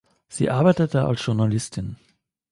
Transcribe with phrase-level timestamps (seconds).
[0.29, 1.95] Sie arbeitete als Journalistin.